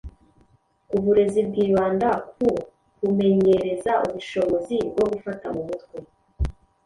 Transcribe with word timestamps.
Uburezi 0.95 1.39
bwibanda 1.49 2.09
ku 2.33 2.47
kumenyereza 2.97 3.91
ubushobozi 4.07 4.75
bwo 4.91 5.03
gufata 5.11 5.45
mu 5.55 5.61
mutwe, 5.67 5.97